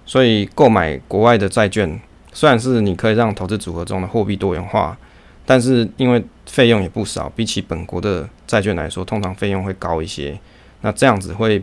[0.05, 1.99] 所以购买国外的债券，
[2.31, 4.97] 虽然是你可以让投资组合中的货币多元化，
[5.45, 10.39] 但是因为费用也不少，比起本国的债券来说，通常费用会高一些。
[10.81, 11.61] 那这样子会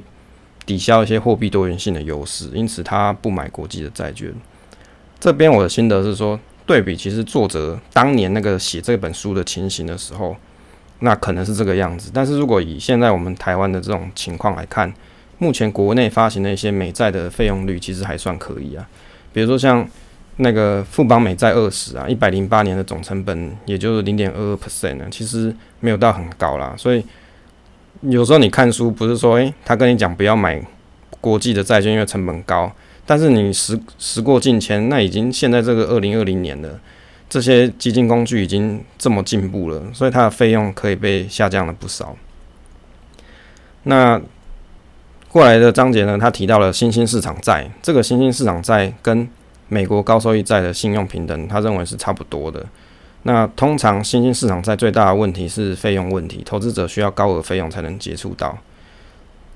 [0.67, 4.33] 抵消一些货币多元性的优势，因此他不买国际的债券。
[5.19, 10.37] 这边我的心得是说，对比其实作者当年那个写这本书的情形的时候。
[11.01, 14.90] 那可能是这个样子，但是如果以现在我们台湾的这种情况来看，
[15.38, 18.88] 目前国内发行的一些美债的费用率其实还算可以啊。
[19.32, 19.86] 比如说像
[20.36, 26.74] 那个富邦美债二十啊，一百零八年的总成本也就是零点二二 percent 呢，其实没有到很高啦。
[26.78, 27.05] 所以
[28.03, 30.62] 有时候你看书不是说，诶、他跟你讲不要买
[31.20, 32.72] 国际的债券，因为成本高，
[33.05, 36.80] 但是你时时过境迁，那已经现在这个二零二零年了。
[37.29, 42.14] 这些基金工具已经这么进步了，所以它的费用可以被下降了不少。
[43.85, 44.20] 那
[45.31, 49.29] 过来的章节呢，他提到了新兴市场债，这个新兴市场债跟
[49.68, 52.64] 美国高收益债的信用平等，他认为是差不多的。
[53.25, 58.57] 那通常新兴市场债最大的问题是费用问题，投资者需要高额费用才能接触到。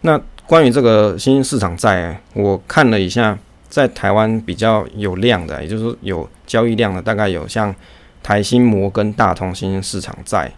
[0.01, 3.39] 那关于这个新兴市场债，我看了一下。
[3.69, 7.75] 在台湾比较有量的，也就是说有交易量的，大概有像
[8.23, 10.51] 台新、摩根大通新兴市场债，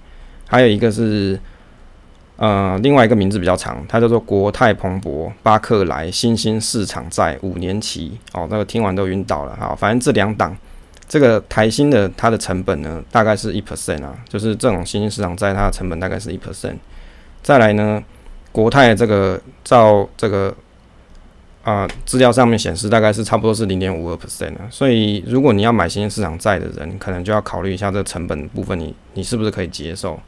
[0.47, 1.39] 还有一个是
[2.37, 8.17] 呃另外一个名字比较长，它叫做国泰蓬勃巴克莱新兴市场债五年期。
[8.33, 9.57] 哦，那个听完都晕倒了。
[9.57, 10.57] 哈，反正这两档，
[11.09, 16.77] 这个台新的它的成本呢，大概是一 percent 啊，就是这种新兴市场债它的成本大概是一 percent。
[17.43, 18.01] 再来呢，
[18.53, 20.55] 国泰这个照这个。
[21.63, 30.19] 啊，资料上面显示大概是差不多是零点五二 percent 啊，所以如果你要买新兴市场债的人，可能就要考虑一下这个成本部分你，你你是不是可以接受？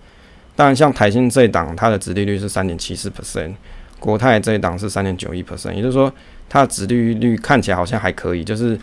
[0.55, 3.55] 当然，像台新这一档，它的殖利率是三点七四 percent，
[3.99, 6.13] 国泰这一档是三点九一 percent，也就是说，
[6.51, 8.79] 它的殖利率看起来好像还可以，就是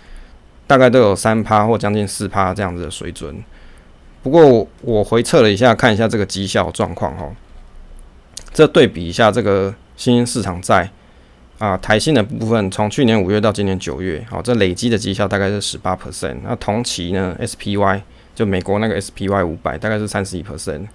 [0.65, 3.35] 大概都有三趴或将近四趴这样子的水准。
[4.23, 7.29] 不过我回测了一下，看一下这个绩效状况哈，
[8.51, 10.89] 这对比一下这个新兴市场债。
[11.59, 16.37] 啊，台信的部分从去年五月到今年九月，好，这累积的绩效大概是十八 percent。
[16.41, 18.01] 那同期呢，SPY
[18.33, 20.87] 就美国那个 SPY 五百大概是三十一 percent，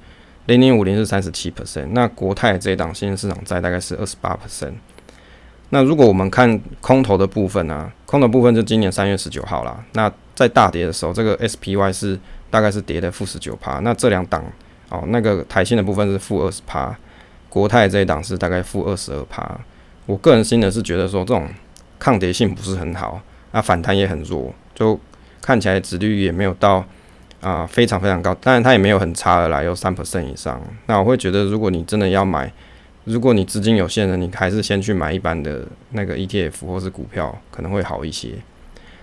[0.46, 1.88] 零零五零是三十七 percent。
[1.90, 4.72] 那国泰这一档新兴市场债大概是二十八 percent。
[5.68, 9.84] 那如果我们看空头的部分呢、啊，空头部分就今年三月十九号啦。
[9.92, 13.80] 那在大跌的时候，这个 SPY 是大概是跌的负十九趴。
[13.80, 14.42] 那这两档
[14.88, 16.96] 哦，那个台信的部分是负二十趴，
[17.50, 19.60] 国泰这一档是大概负二十二趴。
[20.06, 21.48] 我个人心的是觉得说，这种
[21.98, 23.20] 抗跌性不是很好，
[23.52, 24.98] 那反弹也很弱，就
[25.40, 26.84] 看起来殖率也没有到
[27.40, 30.60] 啊、非常非常高，当然它也没有很差的啦，有三 percent 以上。
[30.86, 32.50] 那我会觉得，如果你真的要买，
[33.04, 38.30] 如果你资金有限的，你还是先去买一般的那个 ETF 或是股票，可能会好一些。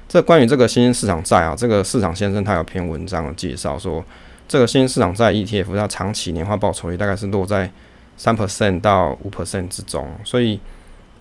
[0.10, 4.04] 这关于这个新兴市场债啊，这个市场先生他有篇文章介绍说，
[4.48, 7.70] 这个新兴市场债 ETF 它长期年化报酬率大概是落在
[8.18, 10.60] 三 percent 到五 percent 之中，所以。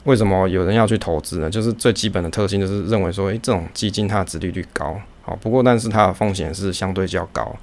[0.04, 1.50] 为什么有人要去投资呢？
[1.50, 7.54] 就是最基本的特性，就是认为说，诶，这种基金它的殖利率高，好，不过但是它的风险是相对较高。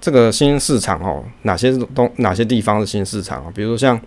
[0.00, 3.52] 这个新市场哦，哪些东哪些地方是新市场啊？
[3.54, 4.00] 比如说像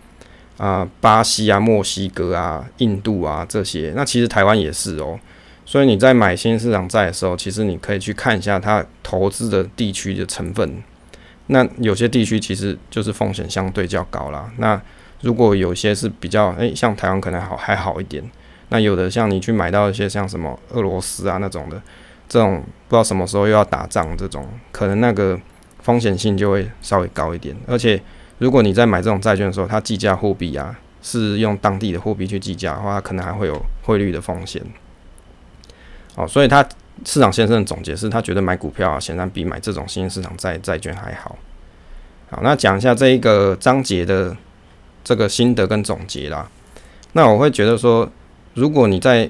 [0.58, 5.20] 啊、巴西啊、墨西哥啊、印度啊这些，那其实台湾也是哦。
[5.66, 10.82] 所以你在买新市场债的时候，其实你可以去看一下它投资的地区的成分。
[11.48, 14.50] 那有些地区其实就是风险相对较高啦。
[14.58, 14.82] 那
[15.22, 18.24] 如果有些是比较诶、像台湾可能好还好一点，
[18.70, 21.82] 那有的像你去买到一些像什么俄罗斯啊那种的，
[22.28, 25.40] 这种不知道什么时候又要打仗这种，可能那个
[25.80, 27.56] 风险性就会稍微高一点。
[27.68, 28.00] 而且
[28.38, 34.62] 如果你在买这种债券的时候，它计价货币啊是用当地的货币去计价的话，它可能还会有汇率的风险。
[36.16, 36.64] 哦，所以他
[37.04, 41.36] 市场先生的总结是他觉得买股票啊，显然比买这种新兴市场债债券还好。
[42.30, 44.36] 好，那讲一下这一个章节的。
[45.06, 46.50] 这个心得跟总结啦，
[47.14, 48.12] 那我会觉得说，
[48.56, 49.30] 如果你在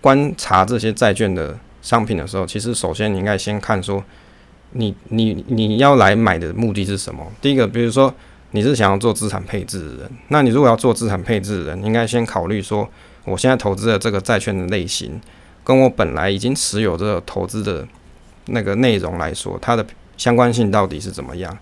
[0.00, 4.02] 观察这些债券的商品的时候，其实首先你应该先看说
[4.70, 7.26] 你，你你要来买的目的是什么？
[7.42, 8.14] 第一个，比如说
[8.52, 12.88] 你是想要做资产配置的人，那你如果要做资产配置的人，应该先考虑说，
[13.24, 15.20] 我现在投资的这个债券的类型，
[15.64, 17.84] 跟我本来已经持有这个投资的
[18.46, 19.84] 那个内容来说，它的
[20.16, 21.58] 相关性到底是怎么样？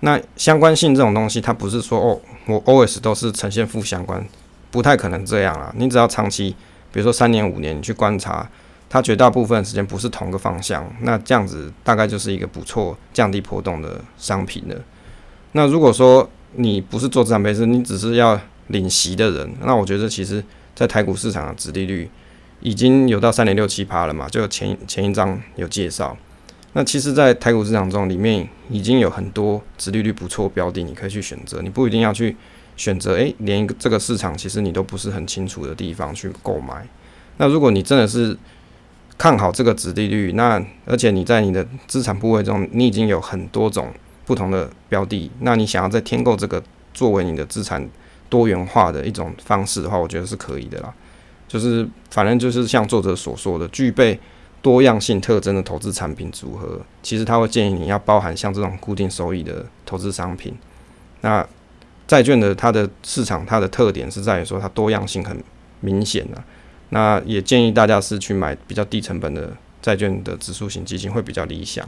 [0.00, 4.24] 那相关性这种东西，它不是说哦，我 always 都是呈现负相关，
[4.70, 5.72] 不太可能这样啊。
[5.76, 6.56] 你只要长期，
[6.90, 8.48] 比如说三年五年，你去观察，
[8.88, 14.76] 它绝大部分时间不是同个方向，那这样子大概就是一个不错降低波动的商品了。
[15.52, 20.42] 那如果说你不是做资产配置，你只是要领息的人，那我觉得其实
[20.74, 22.08] 在台股市场的殖利率
[22.60, 26.16] 已经有到三点六七趴了嘛，就前前一章有介绍。
[26.72, 31.60] 那其实，在台股市场中，里面已经有很多殖利率不错标的，你可以去选择。
[31.62, 32.36] 你不一定要去
[32.76, 36.86] 选择，诶、连一个这个市场其实你都不是很清楚的地方去购买。
[37.38, 38.38] 那如果你真的是
[39.18, 43.92] 看好这个殖利率，那而且你在你的资产部位中，你已经有很多种
[44.24, 46.62] 不同的标的，那你想要再添购这个
[46.94, 47.84] 作为你的资产
[48.28, 50.94] 多元化的一种方式的话，我觉得是可以的啦。
[51.48, 54.20] 就是反正就是像作者所说的，具备。
[54.62, 60.54] 多样性特征的投资产品组合，其实他会建议你要包含像这种固定收益的投资商品。
[61.22, 61.46] 那
[62.06, 65.42] 债券的它的市场它的特点是在于说它多样性很
[65.80, 66.42] 明显的。
[66.90, 71.86] 那也建议大家是去买比较低成本的债券的指数型基金会比较理想。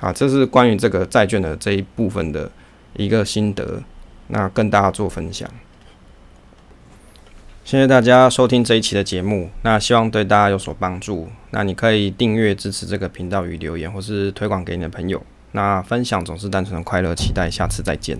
[0.00, 2.50] 啊，这是关于这个债券的这一部分的
[2.96, 3.82] 一个心得，
[4.28, 5.48] 那跟大家做分享。
[7.64, 11.26] 谢谢大家收听这一期的节目，那希望对大家有所帮助。
[11.50, 15.22] 那你可以订阅支持这个频道与留言，或是推广给你的朋友。
[15.52, 18.18] 那分享总是单纯的快乐，期待下次再见。